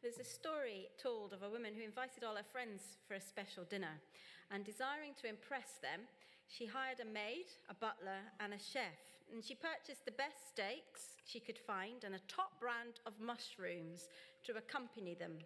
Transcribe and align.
There's 0.00 0.16
a 0.16 0.24
story 0.24 0.88
told 0.96 1.36
of 1.36 1.44
a 1.44 1.52
woman 1.52 1.76
who 1.76 1.84
invited 1.84 2.24
all 2.24 2.40
her 2.40 2.52
friends 2.56 2.96
for 3.06 3.14
a 3.14 3.20
special 3.20 3.68
dinner. 3.68 4.00
And 4.48 4.64
desiring 4.64 5.12
to 5.20 5.28
impress 5.28 5.76
them, 5.84 6.08
she 6.48 6.64
hired 6.64 7.04
a 7.04 7.12
maid, 7.12 7.52
a 7.68 7.76
butler, 7.76 8.24
and 8.40 8.56
a 8.56 8.58
chef. 8.58 8.96
And 9.28 9.44
she 9.44 9.52
purchased 9.52 10.08
the 10.08 10.16
best 10.16 10.40
steaks 10.48 11.20
she 11.28 11.38
could 11.38 11.60
find 11.60 12.00
and 12.02 12.16
a 12.16 12.28
top 12.32 12.56
brand 12.58 13.04
of 13.04 13.20
mushrooms 13.20 14.08
to 14.48 14.56
accompany 14.56 15.12
them. 15.12 15.36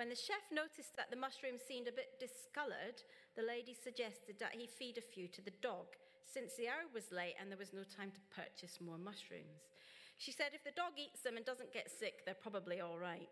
When 0.00 0.08
the 0.08 0.16
chef 0.16 0.48
noticed 0.48 0.96
that 0.96 1.12
the 1.12 1.20
mushrooms 1.20 1.60
seemed 1.60 1.86
a 1.86 1.92
bit 1.92 2.16
discoloured, 2.16 3.04
the 3.36 3.44
lady 3.44 3.76
suggested 3.76 4.40
that 4.40 4.56
he 4.56 4.66
feed 4.66 4.96
a 4.96 5.12
few 5.12 5.28
to 5.28 5.44
the 5.44 5.54
dog, 5.60 5.92
since 6.24 6.56
the 6.56 6.72
hour 6.72 6.88
was 6.96 7.12
late 7.12 7.36
and 7.36 7.52
there 7.52 7.60
was 7.60 7.76
no 7.76 7.84
time 7.84 8.10
to 8.16 8.32
purchase 8.32 8.80
more 8.80 8.98
mushrooms. 8.98 9.68
She 10.16 10.32
said 10.32 10.56
if 10.56 10.64
the 10.64 10.74
dog 10.74 10.96
eats 10.96 11.20
them 11.20 11.36
and 11.36 11.44
doesn't 11.44 11.76
get 11.76 11.92
sick, 11.92 12.24
they're 12.24 12.34
probably 12.34 12.80
all 12.80 12.96
right. 12.96 13.28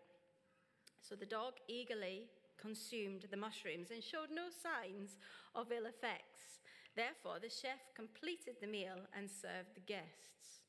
So 1.13 1.19
the 1.19 1.29
dog 1.29 1.61
eagerly 1.69 2.25
consumed 2.57 3.29
the 3.29 3.37
mushrooms 3.37 3.93
and 3.93 4.01
showed 4.01 4.33
no 4.33 4.49
signs 4.49 5.21
of 5.53 5.69
ill 5.69 5.85
effects. 5.85 6.65
Therefore, 6.97 7.37
the 7.37 7.53
chef 7.53 7.93
completed 7.93 8.57
the 8.57 8.65
meal 8.65 8.97
and 9.13 9.29
served 9.29 9.77
the 9.77 9.85
guests. 9.85 10.65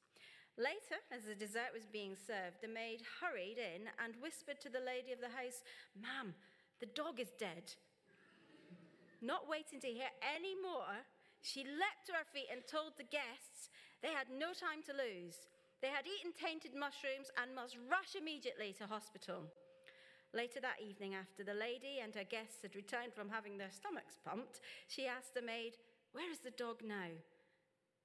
Later, 0.60 1.00
as 1.08 1.24
the 1.24 1.32
dessert 1.32 1.72
was 1.72 1.88
being 1.88 2.12
served, 2.12 2.60
the 2.60 2.68
maid 2.68 3.00
hurried 3.24 3.56
in 3.56 3.88
and 3.96 4.20
whispered 4.20 4.60
to 4.60 4.68
the 4.68 4.84
lady 4.84 5.16
of 5.16 5.24
the 5.24 5.32
house, 5.32 5.64
Ma'am, 5.96 6.36
the 6.76 6.92
dog 6.92 7.24
is 7.24 7.32
dead. 7.40 7.72
Not 9.24 9.48
waiting 9.48 9.80
to 9.80 9.96
hear 9.96 10.12
any 10.20 10.52
more, 10.60 11.08
she 11.40 11.64
leapt 11.64 12.04
to 12.12 12.20
her 12.20 12.28
feet 12.36 12.52
and 12.52 12.60
told 12.68 13.00
the 13.00 13.08
guests 13.08 13.72
they 14.04 14.12
had 14.12 14.28
no 14.28 14.52
time 14.52 14.84
to 14.84 14.92
lose. 14.92 15.48
They 15.80 15.88
had 15.88 16.04
eaten 16.04 16.36
tainted 16.36 16.76
mushrooms 16.76 17.32
and 17.40 17.56
must 17.56 17.80
rush 17.88 18.12
immediately 18.12 18.76
to 18.76 18.84
hospital. 18.84 19.48
Later 20.34 20.58
that 20.60 20.82
evening, 20.82 21.14
after 21.14 21.44
the 21.44 21.54
lady 21.54 22.02
and 22.02 22.12
her 22.16 22.24
guests 22.24 22.62
had 22.62 22.74
returned 22.74 23.14
from 23.14 23.30
having 23.30 23.56
their 23.56 23.70
stomachs 23.70 24.18
pumped, 24.26 24.60
she 24.88 25.06
asked 25.06 25.32
the 25.32 25.42
maid, 25.42 25.78
Where 26.10 26.28
is 26.28 26.40
the 26.40 26.50
dog 26.50 26.82
now? 26.84 27.14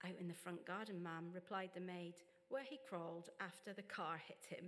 Out 0.05 0.19
in 0.19 0.27
the 0.27 0.38
front 0.38 0.63
garden, 0.63 1.02
ma'am, 1.02 1.33
replied 1.33 1.71
the 1.73 1.81
maid 1.81 2.13
where 2.49 2.63
he 2.63 2.77
crawled 2.88 3.30
after 3.41 3.73
the 3.73 3.81
car 3.81 4.21
hit 4.21 4.45
him. 4.47 4.66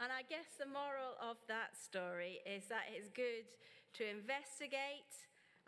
And 0.00 0.10
I 0.10 0.22
guess 0.22 0.56
the 0.58 0.66
moral 0.66 1.14
of 1.20 1.36
that 1.46 1.76
story 1.76 2.40
is 2.48 2.64
that 2.72 2.88
it's 2.90 3.10
good 3.10 3.44
to 4.00 4.08
investigate 4.08 5.12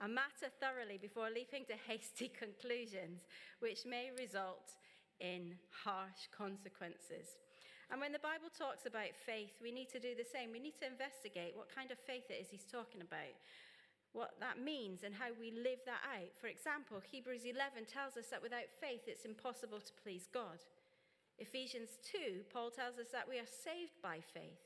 a 0.02 0.08
matter 0.08 0.48
thoroughly 0.58 0.98
before 0.98 1.28
leaping 1.28 1.66
to 1.66 1.76
hasty 1.86 2.32
conclusions, 2.42 3.28
which 3.60 3.84
may 3.84 4.10
result 4.18 4.72
in 5.20 5.54
harsh 5.84 6.26
consequences. 6.36 7.43
And 7.92 8.00
when 8.00 8.12
the 8.12 8.22
Bible 8.22 8.48
talks 8.48 8.86
about 8.86 9.12
faith, 9.12 9.56
we 9.60 9.70
need 9.70 9.88
to 9.92 10.00
do 10.00 10.16
the 10.16 10.24
same. 10.24 10.52
We 10.52 10.62
need 10.62 10.78
to 10.80 10.88
investigate 10.88 11.52
what 11.56 11.68
kind 11.72 11.90
of 11.90 11.98
faith 12.00 12.30
it 12.30 12.40
is 12.40 12.48
he's 12.48 12.66
talking 12.66 13.00
about 13.00 13.36
what 14.14 14.38
that 14.38 14.62
means 14.62 15.02
and 15.02 15.12
how 15.12 15.34
we 15.34 15.50
live 15.50 15.82
that 15.84 16.00
out. 16.06 16.30
For 16.38 16.46
example, 16.46 17.02
Hebrews 17.02 17.42
11 17.44 17.90
tells 17.90 18.16
us 18.16 18.30
that 18.30 18.40
without 18.40 18.70
faith 18.80 19.10
it's 19.10 19.26
impossible 19.26 19.82
to 19.82 20.00
please 20.00 20.30
God. 20.30 20.62
Ephesians 21.42 21.98
2, 22.14 22.46
Paul 22.54 22.70
tells 22.70 22.96
us 23.02 23.10
that 23.10 23.26
we 23.28 23.42
are 23.42 23.50
saved 23.50 23.98
by 23.98 24.22
faith. 24.22 24.62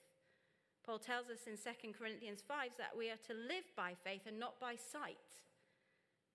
Paul 0.84 1.00
tells 1.00 1.33
us 1.33 1.48
in 1.48 1.56
2 1.56 1.96
Corinthians 1.96 2.44
5 2.44 2.77
that 2.77 2.92
we 2.96 3.08
are 3.08 3.20
to 3.24 3.33
live 3.33 3.64
by 3.72 3.96
faith 4.05 4.28
and 4.28 4.39
not 4.39 4.61
by 4.61 4.77
sight. 4.77 5.44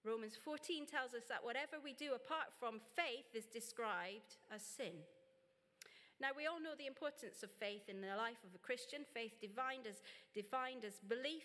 Romans 0.04 0.34
14 0.34 0.86
tells 0.90 1.14
us 1.14 1.30
that 1.30 1.46
whatever 1.46 1.78
we 1.78 1.94
do 1.94 2.18
apart 2.18 2.50
from 2.60 2.82
faith 2.98 3.30
is 3.34 3.46
described 3.46 4.42
as 4.54 4.62
sin. 4.66 5.06
Now, 6.24 6.32
we 6.32 6.48
all 6.48 6.64
know 6.64 6.72
the 6.80 6.88
importance 6.88 7.44
of 7.44 7.52
faith 7.60 7.92
in 7.92 8.00
the 8.00 8.16
life 8.16 8.40
of 8.48 8.56
a 8.56 8.64
Christian. 8.64 9.04
Faith 9.04 9.44
defined 9.44 9.84
as, 9.84 10.00
defined 10.32 10.88
as 10.88 11.04
belief, 11.04 11.44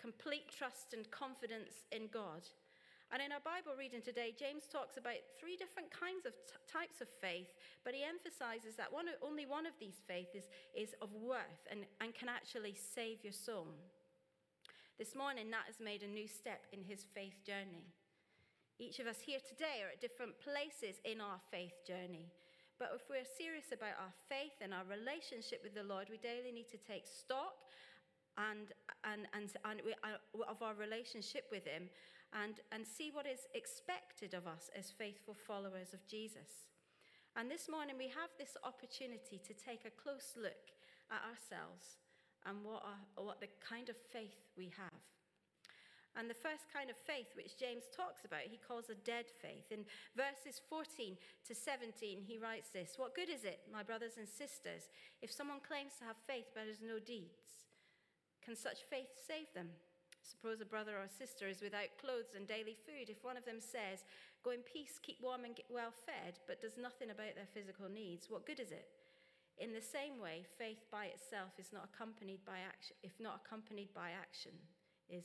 complete 0.00 0.48
trust 0.48 0.96
and 0.96 1.04
confidence 1.12 1.84
in 1.92 2.08
God. 2.08 2.40
And 3.12 3.20
in 3.20 3.36
our 3.36 3.44
Bible 3.44 3.76
reading 3.76 4.00
today, 4.00 4.32
James 4.32 4.64
talks 4.64 4.96
about 4.96 5.20
three 5.36 5.60
different 5.60 5.92
kinds 5.92 6.24
of 6.24 6.32
t- 6.48 6.56
types 6.64 7.04
of 7.04 7.12
faith, 7.20 7.52
but 7.84 7.92
he 7.92 8.00
emphasizes 8.00 8.80
that 8.80 8.88
one, 8.88 9.12
only 9.20 9.44
one 9.44 9.68
of 9.68 9.76
these 9.76 10.00
faiths 10.08 10.32
is, 10.32 10.48
is 10.72 10.96
of 11.04 11.12
worth 11.12 11.68
and, 11.68 11.84
and 12.00 12.16
can 12.16 12.32
actually 12.32 12.72
save 12.72 13.20
your 13.20 13.36
soul. 13.36 13.76
This 14.96 15.12
morning, 15.12 15.52
Nat 15.52 15.68
has 15.68 15.84
made 15.84 16.00
a 16.00 16.08
new 16.08 16.24
step 16.24 16.64
in 16.72 16.80
his 16.80 17.04
faith 17.12 17.44
journey. 17.44 17.92
Each 18.80 19.04
of 19.04 19.06
us 19.06 19.20
here 19.20 19.44
today 19.44 19.84
are 19.84 19.92
at 19.92 20.00
different 20.00 20.40
places 20.40 20.96
in 21.04 21.20
our 21.20 21.44
faith 21.52 21.84
journey. 21.84 22.32
But 22.78 22.90
if 22.94 23.06
we're 23.06 23.26
serious 23.26 23.70
about 23.70 23.94
our 24.02 24.14
faith 24.28 24.58
and 24.60 24.74
our 24.74 24.84
relationship 24.90 25.62
with 25.62 25.74
the 25.74 25.86
Lord, 25.86 26.10
we 26.10 26.18
daily 26.18 26.50
need 26.50 26.68
to 26.74 26.80
take 26.80 27.06
stock 27.06 27.54
and, 28.36 28.74
and, 29.06 29.30
and, 29.30 29.46
and 29.62 29.78
we, 29.86 29.94
uh, 30.02 30.18
of 30.50 30.58
our 30.62 30.74
relationship 30.74 31.46
with 31.54 31.64
Him 31.64 31.86
and, 32.34 32.58
and 32.72 32.82
see 32.82 33.14
what 33.14 33.26
is 33.30 33.46
expected 33.54 34.34
of 34.34 34.46
us 34.50 34.70
as 34.74 34.90
faithful 34.90 35.34
followers 35.34 35.94
of 35.94 36.02
Jesus. 36.10 36.66
And 37.36 37.50
this 37.50 37.70
morning 37.70 37.94
we 37.98 38.10
have 38.10 38.34
this 38.38 38.58
opportunity 38.66 39.38
to 39.38 39.54
take 39.54 39.86
a 39.86 39.94
close 39.94 40.34
look 40.34 40.74
at 41.10 41.22
ourselves 41.22 42.02
and 42.46 42.64
what, 42.64 42.82
our, 42.82 42.98
what 43.22 43.40
the 43.40 43.50
kind 43.62 43.88
of 43.88 43.96
faith 44.12 44.50
we 44.58 44.70
have. 44.76 45.13
And 46.14 46.30
the 46.30 46.38
first 46.38 46.70
kind 46.70 46.90
of 46.90 46.96
faith, 46.96 47.34
which 47.34 47.58
James 47.58 47.90
talks 47.90 48.22
about, 48.22 48.46
he 48.46 48.58
calls 48.62 48.86
a 48.86 49.02
dead 49.02 49.26
faith. 49.42 49.66
In 49.74 49.82
verses 50.14 50.62
14 50.70 51.18
to 51.46 51.54
17, 51.54 52.22
he 52.22 52.38
writes 52.38 52.70
this 52.70 52.94
What 52.96 53.18
good 53.18 53.28
is 53.28 53.42
it, 53.42 53.66
my 53.66 53.82
brothers 53.82 54.14
and 54.14 54.28
sisters, 54.28 54.86
if 55.22 55.34
someone 55.34 55.58
claims 55.58 55.98
to 55.98 56.06
have 56.06 56.16
faith 56.30 56.54
but 56.54 56.70
has 56.70 56.78
no 56.78 57.02
deeds? 57.02 57.66
Can 58.46 58.54
such 58.54 58.86
faith 58.86 59.10
save 59.18 59.50
them? 59.54 59.74
Suppose 60.22 60.62
a 60.62 60.68
brother 60.68 60.96
or 60.96 61.04
a 61.04 61.18
sister 61.20 61.50
is 61.50 61.60
without 61.60 62.00
clothes 62.00 62.32
and 62.32 62.48
daily 62.48 62.78
food. 62.86 63.10
If 63.10 63.24
one 63.26 63.36
of 63.36 63.44
them 63.44 63.60
says, 63.60 64.06
Go 64.44 64.52
in 64.52 64.60
peace, 64.62 65.00
keep 65.00 65.20
warm, 65.20 65.44
and 65.44 65.56
get 65.56 65.72
well 65.72 65.92
fed, 65.92 66.38
but 66.46 66.60
does 66.60 66.76
nothing 66.76 67.08
about 67.08 67.34
their 67.34 67.48
physical 67.52 67.88
needs, 67.88 68.28
what 68.28 68.46
good 68.46 68.60
is 68.60 68.70
it? 68.70 68.88
In 69.56 69.72
the 69.72 69.80
same 69.80 70.20
way, 70.20 70.44
faith 70.58 70.84
by 70.92 71.06
itself 71.06 71.56
is 71.58 71.72
not 71.72 71.88
accompanied 71.88 72.44
by 72.44 72.60
action, 72.60 72.96
if 73.02 73.16
not 73.20 73.40
accompanied 73.44 73.94
by 73.94 74.10
action, 74.12 74.52
is, 75.08 75.24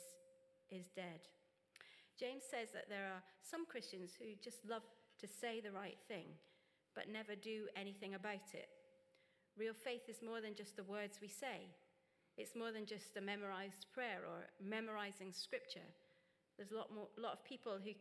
is 0.72 0.90
dead. 0.96 1.28
James 2.20 2.44
says 2.44 2.70
that 2.74 2.90
there 2.90 3.06
are 3.06 3.24
some 3.42 3.66
Christians 3.66 4.12
who 4.20 4.36
just 4.44 4.66
love 4.68 4.84
to 5.20 5.28
say 5.28 5.62
the 5.62 5.72
right 5.72 5.98
thing, 6.08 6.28
but 6.96 7.08
never 7.08 7.36
do 7.36 7.68
anything 7.76 8.16
about 8.16 8.52
it. 8.54 8.70
Real 9.58 9.74
faith 9.74 10.08
is 10.08 10.22
more 10.24 10.42
than 10.42 10.56
just 10.56 10.76
the 10.76 10.84
words 10.84 11.20
we 11.22 11.28
say. 11.28 11.72
It's 12.38 12.56
more 12.56 12.72
than 12.72 12.86
just 12.86 13.18
a 13.18 13.22
memorized 13.22 13.88
prayer 13.92 14.24
or 14.24 14.48
memorizing 14.64 15.32
scripture. 15.32 15.88
There's 16.56 16.72
a 16.72 16.76
lot, 16.76 16.94
more, 16.94 17.08
lot 17.18 17.34
of 17.34 17.44
people 17.44 17.80
who, 17.80 17.92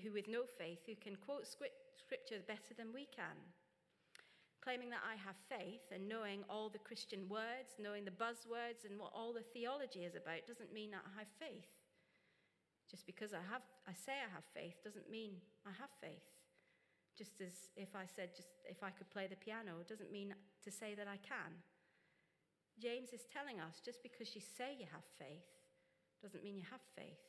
who, 0.00 0.12
with 0.12 0.28
no 0.28 0.42
faith, 0.46 0.86
who 0.86 0.94
can 0.94 1.16
quote 1.16 1.46
scripture 1.46 2.42
better 2.46 2.74
than 2.76 2.94
we 2.94 3.06
can. 3.14 3.38
Claiming 4.62 4.90
that 4.90 5.06
I 5.06 5.14
have 5.18 5.38
faith 5.48 5.86
and 5.94 6.08
knowing 6.08 6.42
all 6.50 6.68
the 6.68 6.82
Christian 6.82 7.28
words, 7.28 7.78
knowing 7.78 8.04
the 8.04 8.14
buzzwords 8.14 8.82
and 8.82 8.98
what 8.98 9.14
all 9.14 9.32
the 9.32 9.46
theology 9.54 10.02
is 10.02 10.14
about, 10.14 10.46
doesn't 10.46 10.74
mean 10.74 10.90
that 10.90 11.06
I 11.06 11.18
have 11.18 11.30
faith. 11.38 11.77
Just 12.90 13.06
because 13.06 13.36
I, 13.36 13.44
have, 13.52 13.62
I 13.86 13.92
say 13.92 14.16
I 14.16 14.32
have 14.32 14.48
faith 14.56 14.80
doesn't 14.82 15.10
mean 15.10 15.36
I 15.66 15.70
have 15.76 15.92
faith. 16.00 16.24
Just 17.16 17.40
as 17.40 17.68
if 17.76 17.92
I 17.94 18.08
said, 18.08 18.34
just 18.34 18.48
if 18.64 18.82
I 18.82 18.90
could 18.90 19.10
play 19.10 19.26
the 19.28 19.36
piano, 19.36 19.84
doesn't 19.86 20.12
mean 20.12 20.34
to 20.64 20.70
say 20.70 20.94
that 20.94 21.06
I 21.06 21.20
can. 21.20 21.52
James 22.80 23.10
is 23.12 23.26
telling 23.26 23.58
us 23.58 23.82
just 23.84 24.02
because 24.02 24.34
you 24.34 24.40
say 24.40 24.78
you 24.78 24.86
have 24.92 25.04
faith 25.18 25.50
doesn't 26.22 26.42
mean 26.42 26.56
you 26.56 26.66
have 26.70 26.82
faith. 26.94 27.20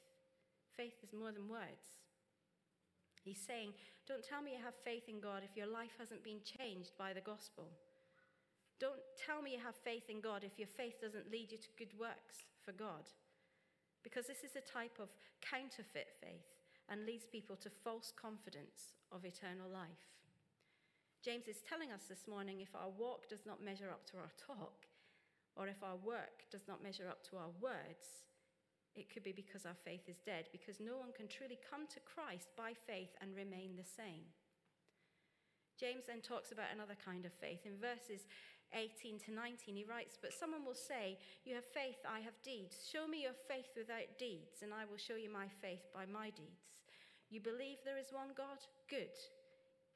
Faith 0.77 0.95
is 1.03 1.13
more 1.13 1.31
than 1.31 1.49
words. 1.49 1.99
He's 3.23 3.41
saying, 3.41 3.73
Don't 4.07 4.23
tell 4.23 4.41
me 4.41 4.53
you 4.53 4.63
have 4.63 4.77
faith 4.85 5.09
in 5.09 5.19
God 5.19 5.43
if 5.43 5.57
your 5.57 5.67
life 5.67 5.93
hasn't 5.99 6.23
been 6.23 6.39
changed 6.45 6.93
by 6.97 7.13
the 7.13 7.21
gospel. 7.21 7.67
Don't 8.79 9.03
tell 9.19 9.41
me 9.41 9.53
you 9.53 9.63
have 9.65 9.75
faith 9.75 10.07
in 10.07 10.21
God 10.21 10.43
if 10.43 10.57
your 10.57 10.71
faith 10.71 11.01
doesn't 11.01 11.31
lead 11.31 11.51
you 11.51 11.57
to 11.57 11.77
good 11.77 11.91
works 11.99 12.47
for 12.63 12.71
God. 12.71 13.11
Because 14.03 14.27
this 14.27 14.43
is 14.43 14.55
a 14.55 14.65
type 14.65 14.97
of 14.99 15.09
counterfeit 15.41 16.15
faith 16.21 16.47
and 16.89 17.05
leads 17.05 17.25
people 17.25 17.55
to 17.57 17.69
false 17.69 18.11
confidence 18.15 18.97
of 19.11 19.25
eternal 19.25 19.69
life. 19.69 20.09
James 21.23 21.47
is 21.47 21.61
telling 21.67 21.91
us 21.91 22.07
this 22.07 22.27
morning 22.27 22.61
if 22.61 22.73
our 22.73 22.89
walk 22.89 23.27
does 23.27 23.45
not 23.45 23.63
measure 23.63 23.91
up 23.91 24.07
to 24.07 24.17
our 24.17 24.31
talk, 24.39 24.87
or 25.55 25.67
if 25.67 25.83
our 25.83 25.99
work 25.99 26.47
does 26.49 26.63
not 26.67 26.81
measure 26.81 27.09
up 27.11 27.21
to 27.27 27.35
our 27.35 27.51
words, 27.59 28.23
it 28.95 29.11
could 29.11 29.23
be 29.23 29.35
because 29.35 29.65
our 29.65 29.77
faith 29.83 30.07
is 30.07 30.23
dead, 30.25 30.47
because 30.51 30.79
no 30.79 30.97
one 30.97 31.11
can 31.11 31.27
truly 31.27 31.59
come 31.59 31.85
to 31.91 31.99
Christ 32.07 32.55
by 32.55 32.71
faith 32.87 33.11
and 33.21 33.35
remain 33.35 33.75
the 33.75 33.85
same. 33.85 34.23
James 35.79 36.07
then 36.07 36.19
talks 36.19 36.51
about 36.51 36.71
another 36.73 36.95
kind 36.99 37.23
of 37.23 37.31
faith. 37.39 37.63
In 37.63 37.79
verses 37.79 38.27
18 38.73 39.19
to 39.25 39.31
19, 39.31 39.75
he 39.75 39.83
writes, 39.83 40.17
But 40.21 40.33
someone 40.33 40.65
will 40.65 40.77
say, 40.77 41.17
You 41.45 41.55
have 41.55 41.65
faith, 41.65 41.99
I 42.05 42.19
have 42.19 42.37
deeds. 42.43 42.85
Show 42.85 43.07
me 43.07 43.23
your 43.23 43.37
faith 43.47 43.73
without 43.75 44.17
deeds, 44.17 44.61
and 44.61 44.73
I 44.73 44.85
will 44.85 45.01
show 45.01 45.15
you 45.15 45.31
my 45.31 45.47
faith 45.61 45.89
by 45.93 46.05
my 46.05 46.29
deeds. 46.29 46.77
You 47.29 47.41
believe 47.41 47.81
there 47.85 48.01
is 48.01 48.13
one 48.13 48.33
God? 48.37 48.61
Good. 48.89 49.13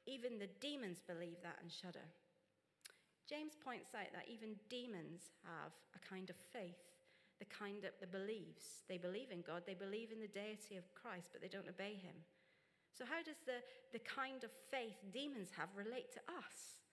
Even 0.06 0.38
the 0.38 0.52
demons 0.60 1.02
believe 1.02 1.42
that 1.42 1.58
and 1.62 1.70
shudder. 1.70 2.06
James 3.24 3.56
points 3.56 3.96
out 3.96 4.12
that 4.12 4.28
even 4.28 4.60
demons 4.68 5.32
have 5.48 5.72
a 5.96 6.02
kind 6.04 6.28
of 6.28 6.36
faith, 6.52 6.92
the 7.40 7.48
kind 7.48 7.80
that 7.82 8.12
believes. 8.12 8.84
They 8.86 8.98
believe 8.98 9.32
in 9.32 9.40
God, 9.40 9.64
they 9.66 9.74
believe 9.74 10.12
in 10.12 10.20
the 10.20 10.30
deity 10.30 10.76
of 10.76 10.92
Christ, 10.92 11.32
but 11.32 11.40
they 11.40 11.48
don't 11.48 11.68
obey 11.68 11.96
him. 11.96 12.14
So, 12.92 13.02
how 13.02 13.24
does 13.24 13.40
the, 13.42 13.64
the 13.90 14.04
kind 14.04 14.44
of 14.44 14.52
faith 14.70 15.00
demons 15.10 15.50
have 15.56 15.72
relate 15.74 16.12
to 16.14 16.22
us? 16.30 16.83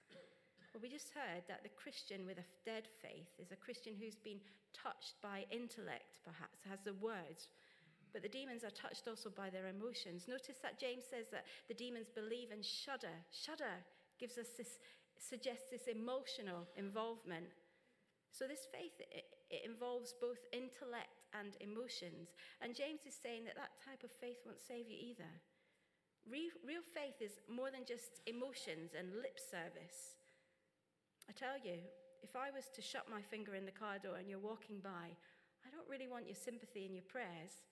Well, 0.74 0.82
we 0.82 0.90
just 0.90 1.12
heard 1.12 1.44
that 1.48 1.64
the 1.64 1.76
Christian 1.76 2.26
with 2.26 2.40
a 2.40 2.48
dead 2.64 2.88
faith 3.02 3.28
is 3.38 3.52
a 3.52 3.60
Christian 3.60 3.94
who's 4.00 4.16
been 4.16 4.40
touched 4.72 5.20
by 5.22 5.44
intellect, 5.52 6.24
perhaps, 6.24 6.64
has 6.64 6.80
the 6.80 6.96
words, 6.96 7.52
but 8.14 8.24
the 8.24 8.32
demons 8.32 8.64
are 8.64 8.72
touched 8.72 9.08
also 9.08 9.30
by 9.30 9.50
their 9.50 9.68
emotions. 9.68 10.28
Notice 10.28 10.64
that 10.64 10.80
James 10.80 11.04
says 11.04 11.28
that 11.32 11.44
the 11.68 11.76
demons 11.76 12.08
believe 12.08 12.52
and 12.52 12.64
shudder. 12.64 13.16
Shudder 13.32 13.84
gives 14.20 14.38
us 14.38 14.56
this 14.58 14.80
suggests 15.20 15.70
this 15.70 15.88
emotional 15.88 16.66
involvement. 16.76 17.52
So, 18.32 18.48
this 18.48 18.66
faith, 18.72 18.96
it, 19.00 19.28
it 19.52 19.68
involves 19.68 20.16
both 20.20 20.40
intellect 20.52 21.22
and 21.36 21.54
emotions. 21.60 22.32
And 22.64 22.76
James 22.76 23.04
is 23.06 23.14
saying 23.14 23.44
that 23.46 23.60
that 23.60 23.76
type 23.84 24.04
of 24.04 24.12
faith 24.12 24.40
won't 24.46 24.64
save 24.64 24.88
you 24.88 24.98
either. 24.98 25.30
Real, 26.26 26.56
real 26.66 26.82
faith 26.82 27.20
is 27.20 27.44
more 27.52 27.70
than 27.70 27.84
just 27.86 28.24
emotions 28.26 28.96
and 28.98 29.20
lip 29.20 29.36
service. 29.36 30.21
I 31.32 31.40
tell 31.40 31.56
you, 31.64 31.80
if 32.28 32.36
I 32.36 32.52
was 32.52 32.68
to 32.76 32.84
shut 32.84 33.08
my 33.08 33.24
finger 33.24 33.56
in 33.56 33.64
the 33.64 33.72
car 33.72 33.96
door 34.04 34.20
and 34.20 34.28
you're 34.28 34.44
walking 34.44 34.84
by, 34.84 35.16
I 35.64 35.72
don't 35.72 35.88
really 35.88 36.12
want 36.12 36.28
your 36.28 36.36
sympathy 36.36 36.84
and 36.84 36.92
your 36.92 37.08
prayers. 37.08 37.64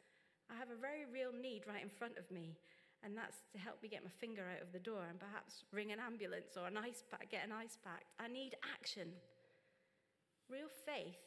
I 0.48 0.56
have 0.56 0.72
a 0.72 0.80
very 0.80 1.04
real 1.04 1.36
need 1.36 1.68
right 1.68 1.84
in 1.84 1.92
front 1.92 2.16
of 2.16 2.24
me 2.32 2.56
and 3.04 3.20
that's 3.20 3.44
to 3.52 3.60
help 3.60 3.84
me 3.84 3.92
get 3.92 4.08
my 4.08 4.16
finger 4.16 4.48
out 4.48 4.64
of 4.64 4.72
the 4.72 4.80
door 4.80 5.04
and 5.12 5.20
perhaps 5.20 5.68
ring 5.76 5.92
an 5.92 6.00
ambulance 6.00 6.56
or 6.56 6.72
an 6.72 6.80
ice 6.80 7.04
pack, 7.12 7.28
get 7.28 7.44
an 7.44 7.52
ice 7.52 7.76
pack. 7.84 8.08
I 8.16 8.32
need 8.32 8.56
action. 8.64 9.12
Real 10.48 10.72
faith 10.72 11.20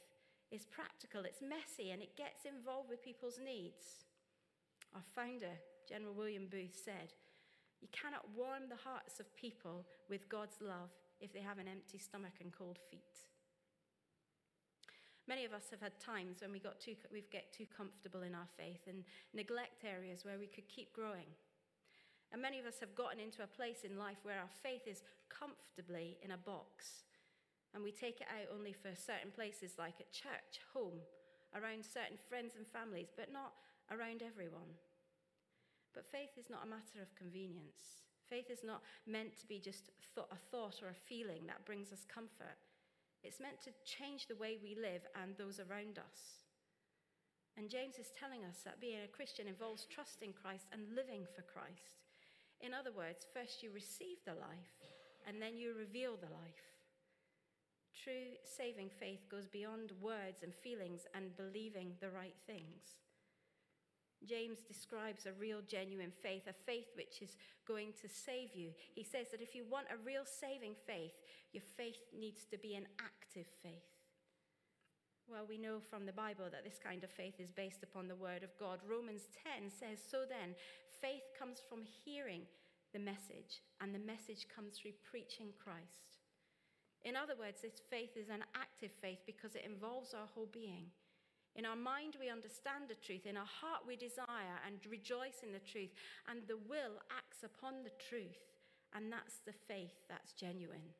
is 0.49 0.65
practical, 0.65 1.29
it's 1.29 1.45
messy, 1.45 1.93
and 1.93 2.01
it 2.01 2.17
gets 2.17 2.49
involved 2.49 2.89
with 2.89 3.05
people's 3.05 3.37
needs. 3.45 4.09
Our 4.97 5.05
founder, 5.13 5.53
General 5.85 6.17
William 6.17 6.49
Booth, 6.49 6.81
said, 6.81 7.13
You 7.85 7.93
cannot 7.93 8.25
warm 8.33 8.73
the 8.73 8.81
hearts 8.81 9.21
of 9.21 9.29
people 9.37 9.85
with 10.09 10.33
God's 10.33 10.57
love 10.65 10.97
if 11.23 11.33
they 11.33 11.41
have 11.41 11.59
an 11.59 11.69
empty 11.69 11.99
stomach 11.99 12.43
and 12.43 12.53
cold 12.53 12.79
feet. 12.91 13.23
Many 15.29 15.45
of 15.45 15.55
us 15.55 15.71
have 15.71 15.81
had 15.81 15.99
times 16.03 16.43
when 16.43 16.51
we 16.51 16.59
got 16.59 16.81
too, 16.81 16.97
we 17.13 17.23
get 17.31 17.53
too 17.55 17.67
comfortable 17.71 18.23
in 18.23 18.35
our 18.35 18.51
faith 18.59 18.83
and 18.89 19.05
neglect 19.33 19.85
areas 19.87 20.25
where 20.25 20.39
we 20.39 20.51
could 20.51 20.69
keep 20.69 20.93
growing. 20.93 21.31
And 22.33 22.43
many 22.43 22.59
of 22.59 22.67
us 22.67 22.81
have 22.81 22.97
gotten 22.97 23.21
into 23.21 23.45
a 23.45 23.47
place 23.47 23.85
in 23.85 23.99
life 23.99 24.19
where 24.25 24.41
our 24.41 24.51
faith 24.63 24.89
is 24.89 25.05
comfortably 25.29 26.19
in 26.23 26.33
a 26.33 26.37
box. 26.37 27.07
And 27.73 27.85
we 27.85 27.93
take 27.93 28.21
it 28.21 28.27
out 28.29 28.51
only 28.53 28.73
for 28.73 28.91
certain 28.97 29.31
places 29.31 29.79
like 29.79 30.01
at 30.01 30.13
church, 30.13 30.61
home, 30.75 31.01
around 31.55 31.85
certain 31.85 32.19
friends 32.29 32.57
and 32.57 32.67
families, 32.67 33.13
but 33.17 33.33
not 33.33 33.53
around 33.93 34.25
everyone. 34.25 34.75
But 35.95 36.11
faith 36.11 36.35
is 36.37 36.51
not 36.51 36.65
a 36.65 36.73
matter 36.73 37.01
of 37.01 37.15
convenience. 37.15 38.03
Faith 38.33 38.49
is 38.49 38.65
not 38.65 38.81
meant 39.05 39.37
to 39.37 39.47
be 39.47 39.61
just 39.61 39.93
a 40.17 40.41
thought 40.49 40.81
or 40.81 40.89
a 40.89 41.05
feeling 41.05 41.45
that 41.45 41.67
brings 41.69 41.93
us 41.93 42.09
comfort. 42.09 42.57
It's 43.21 43.45
meant 43.45 43.61
to 43.61 43.77
change 43.85 44.25
the 44.25 44.41
way 44.41 44.57
we 44.57 44.73
live 44.73 45.05
and 45.21 45.37
those 45.37 45.61
around 45.61 46.01
us. 46.01 46.49
And 47.61 47.69
James 47.69 48.01
is 48.01 48.09
telling 48.17 48.41
us 48.49 48.65
that 48.65 48.81
being 48.81 49.05
a 49.05 49.15
Christian 49.15 49.45
involves 49.47 49.85
trusting 49.85 50.33
Christ 50.33 50.65
and 50.73 50.97
living 50.97 51.29
for 51.37 51.45
Christ. 51.45 52.09
In 52.65 52.73
other 52.73 52.89
words, 52.89 53.29
first 53.37 53.63
you 53.63 53.69
receive 53.69 54.17
the 54.25 54.41
life 54.41 54.81
and 55.29 55.37
then 55.37 55.61
you 55.61 55.77
reveal 55.77 56.17
the 56.17 56.33
life. 56.33 56.65
True 57.93 58.33
saving 58.49 58.89
faith 58.97 59.29
goes 59.29 59.47
beyond 59.47 59.93
words 60.01 60.41
and 60.41 60.57
feelings 60.65 61.05
and 61.13 61.37
believing 61.37 62.01
the 62.01 62.09
right 62.09 62.41
things. 62.49 62.97
James 64.29 64.59
describes 64.67 65.27
a 65.27 65.33
real, 65.33 65.61
genuine 65.67 66.13
faith, 66.23 66.43
a 66.49 66.53
faith 66.53 66.89
which 66.95 67.23
is 67.23 67.37
going 67.67 67.93
to 68.01 68.09
save 68.09 68.55
you. 68.55 68.71
He 68.95 69.05
says 69.05 69.27
that 69.31 69.43
if 69.43 69.55
you 69.55 69.65
want 69.69 69.87
a 69.91 70.05
real 70.05 70.25
saving 70.25 70.75
faith, 70.87 71.15
your 71.53 71.63
faith 71.77 72.01
needs 72.19 72.45
to 72.51 72.59
be 72.59 72.75
an 72.75 72.87
active 73.01 73.47
faith. 73.63 73.93
Well, 75.31 75.47
we 75.49 75.59
know 75.59 75.79
from 75.79 76.05
the 76.05 76.13
Bible 76.13 76.47
that 76.51 76.65
this 76.65 76.79
kind 76.83 77.05
of 77.05 77.11
faith 77.11 77.39
is 77.39 77.51
based 77.51 77.83
upon 77.83 78.09
the 78.09 78.17
Word 78.17 78.43
of 78.43 78.57
God. 78.59 78.81
Romans 78.87 79.29
10 79.59 79.71
says, 79.71 79.99
So 80.03 80.25
then, 80.29 80.55
faith 81.01 81.23
comes 81.39 81.63
from 81.69 81.85
hearing 82.05 82.43
the 82.93 82.99
message, 82.99 83.63
and 83.81 83.95
the 83.95 84.03
message 84.03 84.47
comes 84.55 84.77
through 84.77 84.93
preaching 85.09 85.49
Christ. 85.57 86.21
In 87.05 87.17
other 87.17 87.35
words, 87.39 87.63
this 87.63 87.81
faith 87.91 88.17
is 88.17 88.29
an 88.29 88.45
active 88.55 88.93
faith 89.01 89.19
because 89.27 89.55
it 89.55 89.67
involves 89.67 90.15
our 90.15 90.29
whole 90.35 90.49
being. 90.53 90.87
In 91.55 91.67
our 91.67 91.77
mind, 91.77 92.17
we 92.19 92.33
understand 92.33 92.89
the 92.89 92.97
truth. 92.97 93.27
In 93.27 93.37
our 93.37 93.49
heart, 93.61 93.85
we 93.87 93.97
desire 93.97 94.57
and 94.65 94.81
rejoice 94.89 95.45
in 95.45 95.53
the 95.53 95.61
truth. 95.61 95.93
And 96.29 96.41
the 96.49 96.57
will 96.69 96.97
acts 97.13 97.45
upon 97.45 97.85
the 97.85 97.93
truth. 98.09 98.41
And 98.95 99.13
that's 99.13 99.41
the 99.45 99.53
faith 99.69 99.97
that's 100.09 100.33
genuine. 100.33 100.97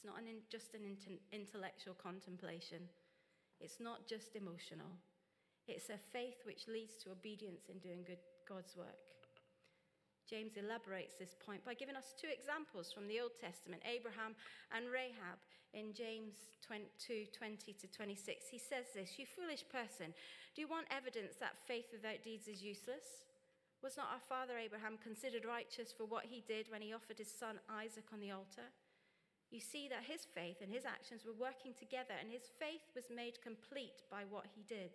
It's 0.00 0.04
not 0.04 0.18
an 0.18 0.28
just 0.48 0.72
an 0.72 0.96
intellectual 1.32 1.94
contemplation, 1.94 2.88
it's 3.60 3.80
not 3.80 4.06
just 4.06 4.36
emotional. 4.36 4.96
It's 5.68 5.90
a 5.90 6.00
faith 6.10 6.40
which 6.44 6.66
leads 6.66 6.96
to 7.04 7.12
obedience 7.12 7.68
in 7.68 7.78
doing 7.78 8.02
good, 8.04 8.18
God's 8.48 8.74
work. 8.76 9.19
James 10.30 10.54
elaborates 10.54 11.18
this 11.18 11.34
point 11.34 11.66
by 11.66 11.74
giving 11.74 11.98
us 11.98 12.14
two 12.14 12.30
examples 12.30 12.94
from 12.94 13.10
the 13.10 13.18
Old 13.18 13.34
Testament 13.34 13.82
Abraham 13.82 14.38
and 14.70 14.86
Rahab 14.86 15.42
in 15.74 15.90
James 15.90 16.54
2 16.62 17.34
20 17.34 17.74
to 17.74 17.86
26. 17.90 18.46
He 18.46 18.62
says 18.62 18.94
this 18.94 19.18
You 19.18 19.26
foolish 19.26 19.66
person, 19.66 20.14
do 20.54 20.62
you 20.62 20.70
want 20.70 20.86
evidence 20.94 21.34
that 21.42 21.58
faith 21.66 21.90
without 21.90 22.22
deeds 22.22 22.46
is 22.46 22.62
useless? 22.62 23.26
Was 23.82 23.98
not 23.98 24.14
our 24.14 24.22
father 24.22 24.54
Abraham 24.54 25.02
considered 25.02 25.42
righteous 25.42 25.90
for 25.90 26.06
what 26.06 26.30
he 26.30 26.46
did 26.46 26.70
when 26.70 26.82
he 26.82 26.94
offered 26.94 27.18
his 27.18 27.32
son 27.32 27.58
Isaac 27.66 28.06
on 28.14 28.22
the 28.22 28.30
altar? 28.30 28.70
You 29.50 29.58
see 29.58 29.90
that 29.90 30.06
his 30.06 30.30
faith 30.30 30.62
and 30.62 30.70
his 30.70 30.86
actions 30.86 31.26
were 31.26 31.34
working 31.34 31.74
together, 31.74 32.14
and 32.14 32.30
his 32.30 32.54
faith 32.62 32.86
was 32.94 33.10
made 33.10 33.42
complete 33.42 34.06
by 34.06 34.22
what 34.22 34.46
he 34.54 34.62
did. 34.62 34.94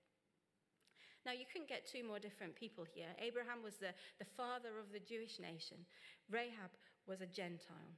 Now, 1.25 1.33
you 1.33 1.45
couldn't 1.45 1.69
get 1.69 1.85
two 1.85 2.03
more 2.03 2.17
different 2.17 2.55
people 2.55 2.83
here. 2.83 3.13
Abraham 3.21 3.61
was 3.63 3.77
the, 3.77 3.93
the 4.17 4.25
father 4.25 4.79
of 4.79 4.91
the 4.91 4.99
Jewish 4.99 5.39
nation, 5.39 5.77
Rahab 6.29 6.73
was 7.07 7.21
a 7.21 7.29
Gentile. 7.29 7.93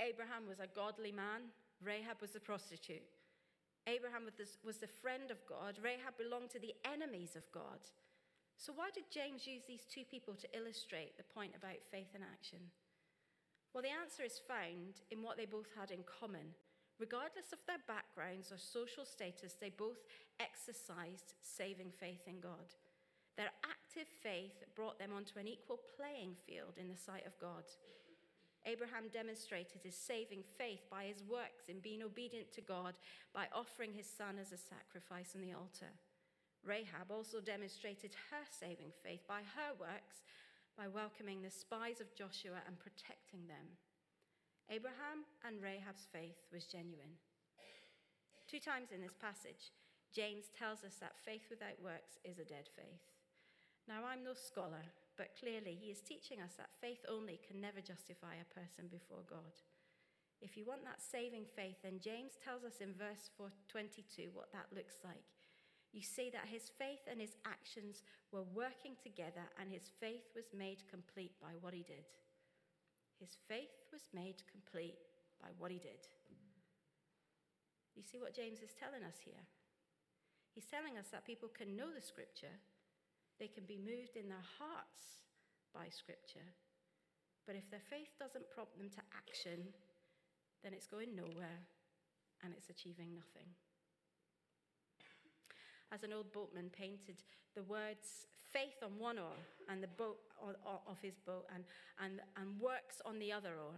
Abraham 0.00 0.46
was 0.48 0.60
a 0.60 0.68
godly 0.74 1.12
man, 1.12 1.48
Rahab 1.82 2.20
was 2.20 2.34
a 2.34 2.40
prostitute. 2.40 3.06
Abraham 3.86 4.26
was 4.64 4.76
the 4.78 4.90
friend 5.00 5.30
of 5.30 5.38
God, 5.46 5.78
Rahab 5.82 6.18
belonged 6.18 6.50
to 6.50 6.58
the 6.58 6.74
enemies 6.84 7.36
of 7.36 7.46
God. 7.52 7.78
So, 8.58 8.72
why 8.74 8.90
did 8.90 9.12
James 9.12 9.46
use 9.46 9.62
these 9.68 9.84
two 9.84 10.02
people 10.10 10.34
to 10.34 10.56
illustrate 10.56 11.16
the 11.16 11.30
point 11.30 11.52
about 11.56 11.86
faith 11.92 12.10
and 12.14 12.24
action? 12.24 12.58
Well, 13.72 13.84
the 13.84 13.92
answer 13.92 14.24
is 14.24 14.40
found 14.48 15.04
in 15.10 15.22
what 15.22 15.36
they 15.36 15.44
both 15.44 15.68
had 15.78 15.90
in 15.90 16.00
common 16.08 16.56
Regardless 16.98 17.52
of 17.52 17.60
their 17.66 17.82
backgrounds 17.86 18.50
or 18.50 18.58
social 18.58 19.04
status, 19.04 19.56
they 19.60 19.68
both 19.68 20.00
exercised 20.40 21.34
saving 21.42 21.92
faith 21.92 22.24
in 22.26 22.40
God. 22.40 22.72
Their 23.36 23.52
active 23.64 24.08
faith 24.22 24.64
brought 24.74 24.98
them 24.98 25.12
onto 25.12 25.38
an 25.38 25.46
equal 25.46 25.80
playing 25.96 26.36
field 26.48 26.80
in 26.80 26.88
the 26.88 26.96
sight 26.96 27.26
of 27.26 27.38
God. 27.38 27.68
Abraham 28.64 29.12
demonstrated 29.12 29.84
his 29.84 29.94
saving 29.94 30.42
faith 30.58 30.88
by 30.90 31.04
his 31.04 31.22
works 31.22 31.68
in 31.68 31.78
being 31.78 32.02
obedient 32.02 32.50
to 32.52 32.60
God 32.60 32.94
by 33.32 33.46
offering 33.54 33.92
his 33.92 34.08
son 34.08 34.40
as 34.40 34.50
a 34.50 34.58
sacrifice 34.58 35.36
on 35.36 35.42
the 35.42 35.52
altar. 35.52 35.92
Rahab 36.64 37.12
also 37.12 37.40
demonstrated 37.40 38.10
her 38.30 38.42
saving 38.50 38.90
faith 39.04 39.22
by 39.28 39.44
her 39.54 39.70
works 39.78 40.24
by 40.76 40.88
welcoming 40.88 41.42
the 41.42 41.50
spies 41.50 42.00
of 42.00 42.12
Joshua 42.16 42.58
and 42.66 42.76
protecting 42.80 43.46
them. 43.46 43.78
Abraham 44.76 45.24
and 45.40 45.64
Rahab's 45.64 46.04
faith 46.12 46.36
was 46.52 46.68
genuine. 46.68 47.16
Two 48.44 48.60
times 48.60 48.92
in 48.92 49.00
this 49.00 49.16
passage, 49.16 49.72
James 50.12 50.52
tells 50.52 50.84
us 50.84 51.00
that 51.00 51.16
faith 51.16 51.48
without 51.48 51.80
works 51.80 52.20
is 52.28 52.36
a 52.36 52.44
dead 52.44 52.68
faith. 52.76 53.08
Now, 53.88 54.04
I'm 54.04 54.20
no 54.20 54.36
scholar, 54.36 54.84
but 55.16 55.32
clearly 55.40 55.80
he 55.80 55.88
is 55.88 56.04
teaching 56.04 56.44
us 56.44 56.60
that 56.60 56.76
faith 56.76 57.00
only 57.08 57.40
can 57.40 57.56
never 57.56 57.80
justify 57.80 58.36
a 58.36 58.52
person 58.52 58.92
before 58.92 59.24
God. 59.24 59.56
If 60.44 60.60
you 60.60 60.68
want 60.68 60.84
that 60.84 61.00
saving 61.00 61.48
faith, 61.48 61.80
then 61.80 61.96
James 61.96 62.36
tells 62.36 62.60
us 62.60 62.84
in 62.84 62.92
verse 63.00 63.32
22 63.72 64.28
what 64.36 64.52
that 64.52 64.68
looks 64.76 65.00
like. 65.00 65.24
You 65.96 66.04
see 66.04 66.28
that 66.36 66.52
his 66.52 66.68
faith 66.76 67.08
and 67.08 67.16
his 67.16 67.40
actions 67.48 68.04
were 68.28 68.44
working 68.52 68.92
together, 69.00 69.48
and 69.56 69.72
his 69.72 69.88
faith 69.88 70.28
was 70.36 70.52
made 70.52 70.84
complete 70.92 71.32
by 71.40 71.56
what 71.64 71.72
he 71.72 71.80
did. 71.80 72.04
His 73.20 73.36
faith 73.48 73.88
was 73.92 74.08
made 74.12 74.44
complete 74.50 75.00
by 75.40 75.48
what 75.58 75.70
he 75.70 75.78
did. 75.78 76.06
You 77.96 78.04
see 78.04 78.20
what 78.20 78.36
James 78.36 78.60
is 78.60 78.76
telling 78.76 79.02
us 79.02 79.16
here? 79.24 79.40
He's 80.52 80.68
telling 80.68 81.00
us 81.00 81.08
that 81.12 81.24
people 81.24 81.48
can 81.48 81.76
know 81.76 81.88
the 81.92 82.04
scripture, 82.04 82.52
they 83.40 83.48
can 83.48 83.64
be 83.64 83.76
moved 83.76 84.16
in 84.16 84.28
their 84.28 84.46
hearts 84.56 85.24
by 85.72 85.88
scripture, 85.88 86.48
but 87.46 87.56
if 87.56 87.68
their 87.70 87.84
faith 87.88 88.16
doesn't 88.18 88.50
prompt 88.50 88.76
them 88.76 88.88
to 88.90 89.02
action, 89.16 89.72
then 90.64 90.72
it's 90.72 90.88
going 90.88 91.14
nowhere 91.14 91.60
and 92.42 92.52
it's 92.56 92.70
achieving 92.70 93.14
nothing. 93.14 93.48
As 95.92 96.02
an 96.02 96.12
old 96.12 96.32
boatman 96.32 96.70
painted 96.70 97.22
the 97.54 97.62
words 97.62 98.26
faith 98.52 98.82
on 98.82 98.98
one 98.98 99.18
oar 99.18 99.38
and 99.68 99.82
the 99.82 99.88
boat 99.88 100.18
of 100.42 100.98
his 101.00 101.18
boat 101.18 101.46
and, 101.54 101.64
and, 102.00 102.20
and 102.36 102.60
works 102.60 103.00
on 103.04 103.18
the 103.18 103.32
other 103.32 103.54
oar. 103.60 103.76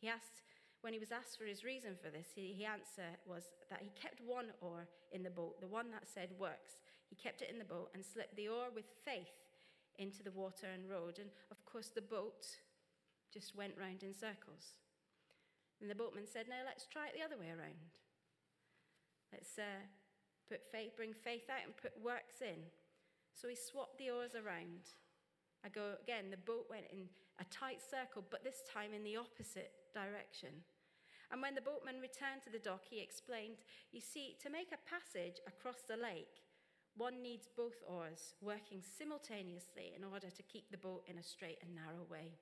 He 0.00 0.08
asked, 0.08 0.42
when 0.80 0.92
he 0.92 0.98
was 0.98 1.10
asked 1.10 1.38
for 1.38 1.44
his 1.44 1.64
reason 1.64 1.96
for 2.00 2.10
this, 2.10 2.28
he, 2.34 2.54
he 2.56 2.64
answer 2.64 3.18
was 3.26 3.44
that 3.70 3.82
he 3.82 3.90
kept 4.00 4.20
one 4.20 4.52
oar 4.60 4.86
in 5.12 5.22
the 5.22 5.30
boat, 5.30 5.60
the 5.60 5.66
one 5.66 5.90
that 5.90 6.06
said 6.06 6.30
works. 6.38 6.78
He 7.08 7.16
kept 7.16 7.42
it 7.42 7.50
in 7.50 7.58
the 7.58 7.64
boat 7.64 7.90
and 7.94 8.04
slipped 8.04 8.36
the 8.36 8.48
oar 8.48 8.68
with 8.74 8.84
faith 9.04 9.34
into 9.98 10.22
the 10.22 10.30
water 10.30 10.68
and 10.72 10.88
rowed. 10.88 11.18
And 11.18 11.30
of 11.50 11.64
course, 11.64 11.88
the 11.88 12.02
boat 12.02 12.46
just 13.32 13.56
went 13.56 13.74
round 13.78 14.02
in 14.02 14.14
circles. 14.14 14.78
And 15.80 15.90
the 15.90 15.98
boatman 15.98 16.26
said, 16.26 16.46
Now 16.48 16.62
let's 16.64 16.86
try 16.86 17.08
it 17.08 17.14
the 17.16 17.24
other 17.24 17.38
way 17.38 17.50
around. 17.50 17.80
Let's 19.32 19.58
uh, 19.58 19.84
put 20.48 20.64
faith, 20.72 20.96
bring 20.96 21.12
faith 21.12 21.46
out 21.52 21.64
and 21.64 21.76
put 21.76 21.92
works 22.02 22.40
in. 22.40 22.64
So 23.36 23.46
he 23.48 23.54
swapped 23.54 23.98
the 23.98 24.10
oars 24.10 24.34
around. 24.34 24.96
I 25.64 25.68
go 25.68 25.94
again, 26.02 26.30
the 26.30 26.40
boat 26.40 26.66
went 26.70 26.90
in 26.90 27.06
a 27.38 27.46
tight 27.52 27.78
circle, 27.78 28.24
but 28.30 28.42
this 28.42 28.66
time 28.66 28.90
in 28.94 29.04
the 29.04 29.16
opposite 29.16 29.70
direction. 29.94 30.66
And 31.30 31.42
when 31.42 31.54
the 31.54 31.62
boatman 31.62 32.00
returned 32.00 32.40
to 32.44 32.50
the 32.50 32.62
dock, 32.62 32.88
he 32.88 33.04
explained, 33.04 33.60
You 33.92 34.00
see, 34.00 34.36
to 34.42 34.50
make 34.50 34.72
a 34.72 34.88
passage 34.88 35.38
across 35.46 35.84
the 35.86 36.00
lake, 36.00 36.40
one 36.96 37.22
needs 37.22 37.46
both 37.54 37.78
oars 37.86 38.34
working 38.40 38.82
simultaneously 38.82 39.92
in 39.94 40.02
order 40.02 40.30
to 40.30 40.42
keep 40.50 40.70
the 40.70 40.80
boat 40.80 41.04
in 41.06 41.18
a 41.18 41.22
straight 41.22 41.58
and 41.62 41.74
narrow 41.76 42.02
way. 42.10 42.34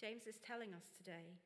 James 0.00 0.26
is 0.26 0.38
telling 0.40 0.72
us 0.72 0.88
today 0.96 1.36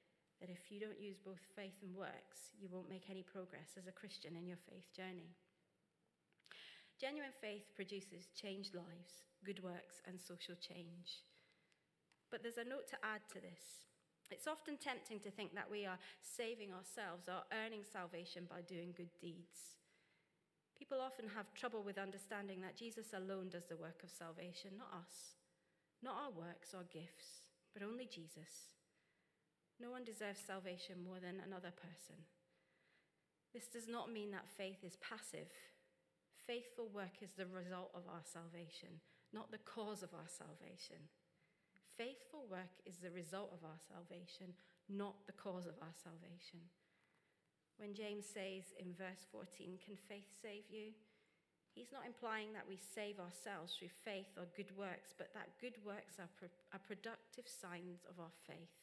that 0.40 0.50
if 0.50 0.73
you 0.73 0.80
don't 0.80 1.00
use 1.00 1.20
both 1.20 1.40
faith 1.54 1.76
and 1.85 1.94
works, 1.94 2.56
you 2.59 2.68
won't 2.73 2.88
make 2.88 3.09
any 3.11 3.23
progress 3.23 3.76
as 3.76 3.87
a 3.87 3.92
Christian 3.92 4.37
in 4.37 4.49
your 4.49 4.61
faith 4.68 4.88
journey. 4.97 5.37
Genuine 7.00 7.32
faith 7.40 7.64
produces 7.76 8.32
changed 8.37 8.75
lives, 8.75 9.25
good 9.44 9.62
works, 9.62 10.00
and 10.09 10.20
social 10.20 10.56
change. 10.56 11.25
But 12.30 12.42
there's 12.42 12.61
a 12.61 12.68
note 12.68 12.88
to 12.92 13.00
add 13.04 13.25
to 13.32 13.40
this. 13.40 13.88
It's 14.30 14.47
often 14.47 14.76
tempting 14.76 15.20
to 15.20 15.30
think 15.30 15.54
that 15.54 15.70
we 15.70 15.85
are 15.85 15.99
saving 16.23 16.70
ourselves 16.70 17.26
or 17.26 17.42
earning 17.52 17.82
salvation 17.82 18.47
by 18.49 18.62
doing 18.62 18.94
good 18.97 19.11
deeds. 19.20 19.80
People 20.78 21.00
often 21.02 21.28
have 21.37 21.52
trouble 21.52 21.82
with 21.82 21.99
understanding 21.99 22.61
that 22.62 22.78
Jesus 22.78 23.12
alone 23.12 23.50
does 23.50 23.66
the 23.68 23.76
work 23.76 24.00
of 24.04 24.09
salvation, 24.09 24.78
not 24.78 24.94
us, 24.97 25.37
not 26.02 26.16
our 26.16 26.32
works 26.32 26.73
or 26.73 26.88
gifts, 26.88 27.50
but 27.75 27.82
only 27.82 28.06
Jesus. 28.06 28.79
No 29.80 29.90
one 29.90 30.04
deserves 30.04 30.44
salvation 30.44 31.00
more 31.00 31.16
than 31.16 31.40
another 31.40 31.72
person. 31.72 32.20
This 33.56 33.66
does 33.66 33.88
not 33.88 34.12
mean 34.12 34.30
that 34.30 34.52
faith 34.56 34.84
is 34.84 35.00
passive. 35.00 35.49
Faithful 36.46 36.92
work 36.92 37.25
is 37.25 37.32
the 37.32 37.49
result 37.49 37.90
of 37.96 38.04
our 38.06 38.22
salvation, 38.22 39.00
not 39.32 39.50
the 39.50 39.64
cause 39.64 40.04
of 40.04 40.12
our 40.12 40.28
salvation. 40.28 41.08
Faithful 41.96 42.44
work 42.50 42.76
is 42.84 43.00
the 43.00 43.10
result 43.10 43.50
of 43.56 43.64
our 43.64 43.80
salvation, 43.80 44.52
not 44.88 45.26
the 45.26 45.37
cause 45.37 45.66
of 45.66 45.76
our 45.80 45.96
salvation. 45.96 46.60
When 47.80 47.96
James 47.96 48.28
says 48.28 48.76
in 48.76 48.92
verse 48.92 49.25
14, 49.32 49.80
Can 49.80 49.96
faith 49.96 50.28
save 50.40 50.68
you? 50.68 50.92
He's 51.72 51.92
not 51.92 52.04
implying 52.04 52.52
that 52.52 52.68
we 52.68 52.76
save 52.76 53.16
ourselves 53.16 53.72
through 53.72 53.94
faith 54.04 54.32
or 54.37 54.50
good 54.56 54.75
works, 54.76 55.14
but 55.16 55.32
that 55.32 55.56
good 55.60 55.78
works 55.87 56.18
are, 56.18 56.28
pro- 56.37 56.52
are 56.75 56.82
productive 56.82 57.46
signs 57.46 58.04
of 58.04 58.18
our 58.18 58.34
faith. 58.44 58.79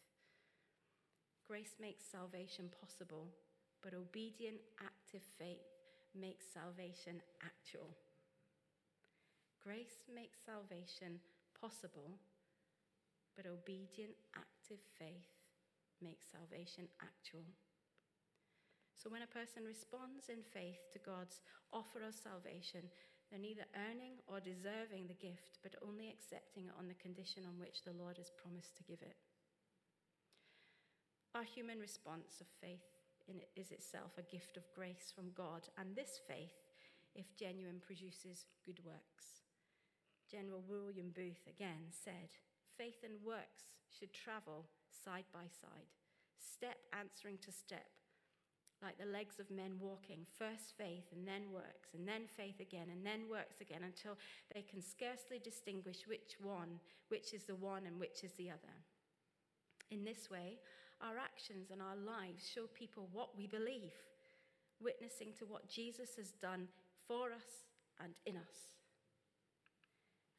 Grace 1.47 1.79
makes 1.79 2.03
salvation 2.03 2.67
possible, 2.75 3.31
but 3.79 3.95
obedient, 3.95 4.59
active 4.83 5.23
faith 5.39 5.63
makes 6.11 6.43
salvation 6.43 7.23
actual. 7.39 7.87
Grace 9.63 10.03
makes 10.11 10.43
salvation 10.43 11.23
possible, 11.55 12.19
but 13.39 13.47
obedient, 13.47 14.11
active 14.35 14.83
faith 14.99 15.31
makes 16.03 16.27
salvation 16.27 16.91
actual. 16.99 17.47
So 18.99 19.07
when 19.07 19.23
a 19.23 19.31
person 19.31 19.63
responds 19.63 20.27
in 20.27 20.43
faith 20.51 20.83
to 20.91 20.99
God's 20.99 21.39
offer 21.71 22.03
of 22.03 22.11
salvation, 22.11 22.91
they're 23.31 23.39
neither 23.39 23.71
earning 23.87 24.19
or 24.27 24.43
deserving 24.43 25.07
the 25.07 25.21
gift, 25.23 25.63
but 25.63 25.79
only 25.79 26.11
accepting 26.11 26.67
it 26.67 26.75
on 26.75 26.91
the 26.91 26.99
condition 26.99 27.47
on 27.47 27.55
which 27.55 27.87
the 27.87 27.95
Lord 27.95 28.19
has 28.19 28.35
promised 28.35 28.75
to 28.75 28.83
give 28.83 28.99
it. 28.99 29.15
Our 31.37 31.43
human 31.43 31.77
response 31.77 32.41
of 32.41 32.47
faith 32.65 32.97
it 33.29 33.49
is 33.55 33.69
itself 33.69 34.17
a 34.17 34.25
gift 34.25 34.57
of 34.57 34.73
grace 34.73 35.13
from 35.13 35.29
God, 35.37 35.69
and 35.77 35.93
this 35.93 36.19
faith, 36.27 36.65
if 37.13 37.35
genuine, 37.37 37.77
produces 37.77 38.49
good 38.65 38.79
works. 38.83 39.45
General 40.31 40.63
William 40.67 41.13
Booth 41.13 41.45
again 41.45 41.93
said, 41.93 42.33
Faith 42.75 43.05
and 43.05 43.21
works 43.21 43.77
should 43.93 44.13
travel 44.13 44.65
side 44.89 45.29
by 45.31 45.45
side, 45.45 45.93
step 46.41 46.77
answering 46.97 47.37
to 47.45 47.51
step, 47.51 47.85
like 48.81 48.97
the 48.97 49.05
legs 49.05 49.37
of 49.37 49.53
men 49.53 49.77
walking, 49.79 50.25
first 50.39 50.73
faith 50.75 51.05
and 51.13 51.27
then 51.27 51.53
works, 51.53 51.93
and 51.93 52.07
then 52.07 52.25
faith 52.25 52.59
again, 52.59 52.89
and 52.89 53.05
then 53.05 53.29
works 53.29 53.61
again, 53.61 53.85
until 53.85 54.17
they 54.55 54.65
can 54.65 54.81
scarcely 54.81 55.37
distinguish 55.37 56.07
which 56.07 56.41
one, 56.41 56.81
which 57.09 57.31
is 57.35 57.43
the 57.43 57.61
one 57.61 57.85
and 57.85 57.99
which 57.99 58.23
is 58.23 58.33
the 58.39 58.49
other. 58.49 58.73
In 59.91 60.03
this 60.03 60.31
way, 60.31 60.57
our 61.01 61.17
actions 61.17 61.69
and 61.71 61.81
our 61.81 61.95
lives 61.95 62.47
show 62.47 62.65
people 62.73 63.09
what 63.11 63.37
we 63.37 63.47
believe, 63.47 63.93
witnessing 64.81 65.33
to 65.39 65.45
what 65.45 65.69
Jesus 65.69 66.15
has 66.17 66.31
done 66.41 66.67
for 67.07 67.31
us 67.31 67.67
and 68.01 68.13
in 68.25 68.37
us. 68.37 68.77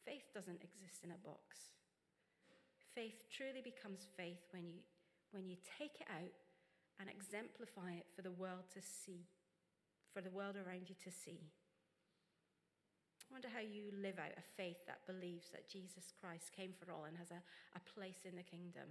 Faith 0.05 0.33
doesn't 0.35 0.63
exist 0.63 1.05
in 1.05 1.11
a 1.11 1.25
box. 1.25 1.75
Faith 2.95 3.29
truly 3.31 3.63
becomes 3.63 4.09
faith 4.17 4.43
when 4.51 4.67
you, 4.67 4.81
when 5.31 5.47
you 5.47 5.57
take 5.79 6.01
it 6.01 6.09
out 6.11 6.35
and 6.99 7.09
exemplify 7.09 7.93
it 7.95 8.07
for 8.17 8.23
the 8.23 8.35
world 8.35 8.67
to 8.75 8.83
see, 8.83 9.29
for 10.13 10.21
the 10.21 10.35
world 10.35 10.57
around 10.57 10.89
you 10.89 10.97
to 11.05 11.11
see. 11.11 11.47
I 13.29 13.35
wonder 13.35 13.49
how 13.53 13.61
you 13.61 13.93
live 13.93 14.19
out 14.19 14.33
a 14.35 14.53
faith 14.57 14.81
that 14.89 15.05
believes 15.07 15.53
that 15.53 15.69
Jesus 15.69 16.11
Christ 16.17 16.51
came 16.57 16.73
for 16.73 16.91
all 16.91 17.05
and 17.05 17.17
has 17.21 17.31
a, 17.31 17.45
a 17.77 17.83
place 17.95 18.25
in 18.25 18.35
the 18.35 18.43
kingdom. 18.43 18.89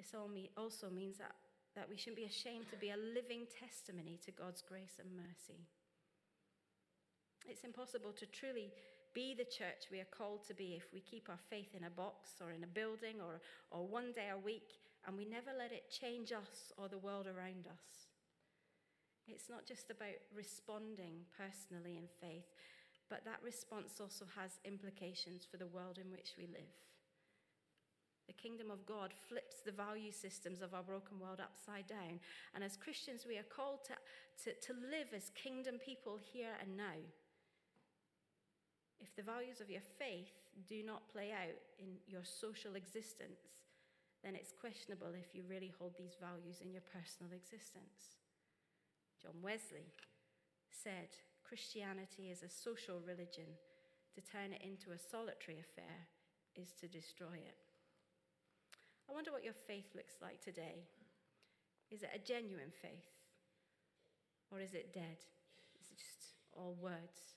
This 0.00 0.16
also 0.56 0.88
means 0.88 1.18
that, 1.18 1.36
that 1.76 1.84
we 1.84 1.98
shouldn't 1.98 2.16
be 2.16 2.24
ashamed 2.24 2.70
to 2.70 2.80
be 2.80 2.88
a 2.88 2.96
living 2.96 3.44
testimony 3.52 4.18
to 4.24 4.32
God's 4.32 4.64
grace 4.64 4.96
and 4.96 5.12
mercy. 5.12 5.60
It's 7.44 7.68
impossible 7.68 8.16
to 8.16 8.24
truly 8.24 8.72
be 9.12 9.36
the 9.36 9.44
church 9.44 9.92
we 9.92 10.00
are 10.00 10.08
called 10.08 10.48
to 10.48 10.54
be 10.54 10.72
if 10.72 10.88
we 10.94 11.00
keep 11.00 11.28
our 11.28 11.42
faith 11.50 11.76
in 11.76 11.84
a 11.84 11.92
box 11.92 12.40
or 12.40 12.50
in 12.50 12.64
a 12.64 12.72
building 12.72 13.20
or, 13.20 13.44
or 13.70 13.86
one 13.86 14.12
day 14.16 14.32
a 14.32 14.38
week 14.38 14.80
and 15.06 15.18
we 15.18 15.26
never 15.26 15.52
let 15.52 15.72
it 15.72 15.92
change 15.92 16.32
us 16.32 16.72
or 16.78 16.88
the 16.88 16.96
world 17.04 17.26
around 17.26 17.68
us. 17.68 18.08
It's 19.28 19.50
not 19.50 19.66
just 19.66 19.90
about 19.90 20.16
responding 20.34 21.28
personally 21.36 22.00
in 22.00 22.08
faith, 22.24 22.48
but 23.10 23.26
that 23.26 23.44
response 23.44 24.00
also 24.00 24.24
has 24.32 24.64
implications 24.64 25.44
for 25.44 25.58
the 25.58 25.68
world 25.68 25.98
in 26.00 26.10
which 26.10 26.40
we 26.40 26.46
live. 26.46 26.72
The 28.30 28.38
kingdom 28.38 28.70
of 28.70 28.86
God 28.86 29.10
flips 29.26 29.58
the 29.58 29.74
value 29.74 30.14
systems 30.14 30.62
of 30.62 30.70
our 30.70 30.86
broken 30.86 31.18
world 31.18 31.42
upside 31.42 31.90
down. 31.90 32.22
And 32.54 32.62
as 32.62 32.78
Christians, 32.78 33.26
we 33.26 33.42
are 33.42 33.50
called 33.50 33.82
to, 33.90 33.98
to, 34.46 34.54
to 34.54 34.72
live 34.86 35.10
as 35.10 35.34
kingdom 35.34 35.82
people 35.82 36.14
here 36.14 36.54
and 36.62 36.76
now. 36.76 36.94
If 39.00 39.10
the 39.16 39.26
values 39.26 39.58
of 39.58 39.66
your 39.66 39.82
faith 39.98 40.30
do 40.70 40.86
not 40.86 41.10
play 41.10 41.34
out 41.34 41.58
in 41.82 41.98
your 42.06 42.22
social 42.22 42.78
existence, 42.78 43.66
then 44.22 44.38
it's 44.38 44.54
questionable 44.54 45.10
if 45.18 45.34
you 45.34 45.42
really 45.50 45.74
hold 45.74 45.98
these 45.98 46.14
values 46.14 46.62
in 46.62 46.70
your 46.70 46.86
personal 46.86 47.34
existence. 47.34 48.14
John 49.18 49.42
Wesley 49.42 49.90
said 50.70 51.18
Christianity 51.42 52.30
is 52.30 52.46
a 52.46 52.48
social 52.48 53.02
religion. 53.02 53.58
To 54.14 54.22
turn 54.22 54.54
it 54.54 54.62
into 54.62 54.94
a 54.94 55.02
solitary 55.10 55.58
affair 55.58 56.06
is 56.54 56.70
to 56.78 56.86
destroy 56.86 57.34
it. 57.34 57.69
I 59.10 59.12
wonder 59.12 59.34
what 59.34 59.42
your 59.42 59.58
faith 59.66 59.90
looks 59.98 60.22
like 60.22 60.38
today. 60.38 60.86
Is 61.90 62.06
it 62.06 62.14
a 62.14 62.22
genuine 62.22 62.70
faith? 62.70 63.10
Or 64.54 64.62
is 64.62 64.74
it 64.74 64.94
dead? 64.94 65.18
Is 65.82 65.90
it 65.90 65.98
just 65.98 66.38
all 66.54 66.78
words? 66.78 67.34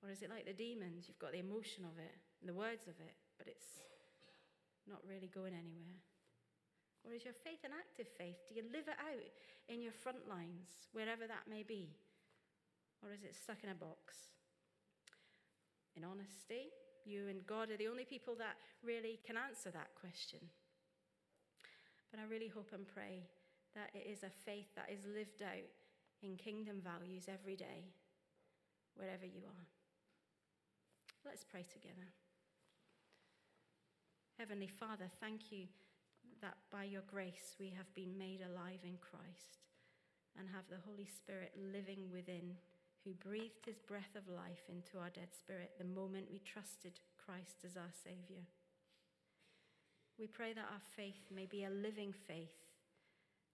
Or 0.00 0.08
is 0.08 0.24
it 0.24 0.32
like 0.32 0.48
the 0.48 0.56
demons? 0.56 1.04
You've 1.04 1.20
got 1.20 1.36
the 1.36 1.44
emotion 1.44 1.84
of 1.84 2.00
it 2.00 2.16
and 2.40 2.48
the 2.48 2.56
words 2.56 2.88
of 2.88 2.96
it, 3.04 3.20
but 3.36 3.48
it's 3.52 3.84
not 4.88 5.04
really 5.04 5.28
going 5.28 5.52
anywhere. 5.52 6.00
Or 7.04 7.12
is 7.12 7.24
your 7.24 7.36
faith 7.36 7.60
an 7.68 7.76
active 7.76 8.08
faith? 8.16 8.48
Do 8.48 8.56
you 8.56 8.64
live 8.72 8.88
it 8.88 8.96
out 8.96 9.36
in 9.68 9.84
your 9.84 9.92
front 9.92 10.24
lines, 10.24 10.88
wherever 10.96 11.28
that 11.28 11.44
may 11.50 11.68
be? 11.68 11.92
Or 13.04 13.12
is 13.12 13.22
it 13.28 13.36
stuck 13.36 13.60
in 13.62 13.68
a 13.68 13.76
box? 13.76 14.32
In 15.96 16.04
honesty, 16.04 16.72
you 17.04 17.28
and 17.28 17.44
God 17.46 17.68
are 17.70 17.76
the 17.76 17.88
only 17.88 18.04
people 18.04 18.34
that 18.40 18.56
really 18.82 19.20
can 19.26 19.36
answer 19.36 19.70
that 19.70 19.92
question. 20.00 20.40
But 22.10 22.20
I 22.20 22.30
really 22.30 22.48
hope 22.48 22.70
and 22.72 22.86
pray 22.86 23.28
that 23.74 23.90
it 23.94 24.08
is 24.08 24.22
a 24.22 24.30
faith 24.44 24.68
that 24.76 24.90
is 24.90 25.04
lived 25.04 25.42
out 25.42 25.68
in 26.22 26.36
kingdom 26.36 26.80
values 26.82 27.28
every 27.28 27.56
day, 27.56 27.92
wherever 28.94 29.26
you 29.26 29.42
are. 29.46 29.66
Let's 31.24 31.44
pray 31.44 31.62
together. 31.62 32.08
Heavenly 34.38 34.68
Father, 34.68 35.10
thank 35.20 35.52
you 35.52 35.66
that 36.40 36.56
by 36.70 36.84
your 36.84 37.02
grace 37.06 37.56
we 37.58 37.70
have 37.76 37.92
been 37.94 38.16
made 38.16 38.40
alive 38.40 38.80
in 38.84 38.96
Christ 39.00 39.58
and 40.38 40.48
have 40.48 40.64
the 40.70 40.82
Holy 40.86 41.06
Spirit 41.06 41.52
living 41.58 42.10
within, 42.12 42.54
who 43.04 43.12
breathed 43.14 43.66
his 43.66 43.78
breath 43.78 44.14
of 44.14 44.28
life 44.32 44.62
into 44.68 44.98
our 44.98 45.10
dead 45.10 45.34
spirit 45.34 45.72
the 45.78 45.84
moment 45.84 46.30
we 46.30 46.38
trusted 46.38 47.00
Christ 47.18 47.66
as 47.66 47.76
our 47.76 47.90
Saviour. 47.90 48.46
We 50.18 50.26
pray 50.26 50.52
that 50.52 50.68
our 50.72 50.82
faith 50.96 51.30
may 51.34 51.46
be 51.46 51.64
a 51.64 51.70
living 51.70 52.12
faith 52.26 52.58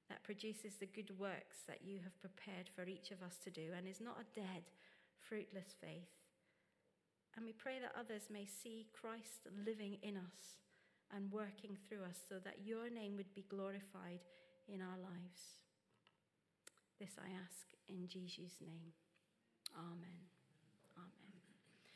that 0.09 0.23
produces 0.23 0.77
the 0.77 0.87
good 0.87 1.11
works 1.19 1.65
that 1.69 1.85
you 1.85 2.01
have 2.03 2.21
prepared 2.21 2.69
for 2.75 2.89
each 2.89 3.11
of 3.11 3.23
us 3.23 3.37
to 3.45 3.51
do 3.51 3.73
and 3.77 3.87
is 3.87 4.01
not 4.01 4.21
a 4.21 4.35
dead, 4.39 4.65
fruitless 5.29 5.77
faith. 5.81 6.09
And 7.37 7.45
we 7.45 7.53
pray 7.53 7.81
that 7.81 7.99
others 7.99 8.29
may 8.31 8.47
see 8.47 8.87
Christ 8.93 9.49
living 9.67 9.99
in 10.03 10.17
us 10.17 10.61
and 11.15 11.33
working 11.33 11.77
through 11.89 12.05
us 12.05 12.19
so 12.29 12.37
that 12.45 12.65
your 12.65 12.89
name 12.91 13.17
would 13.17 13.35
be 13.35 13.45
glorified 13.49 14.21
in 14.69 14.81
our 14.81 14.99
lives. 14.99 15.61
This 17.01 17.17
I 17.19 17.29
ask 17.29 17.75
in 17.89 18.09
Jesus' 18.09 18.61
name. 18.61 18.93
Amen. 19.77 20.34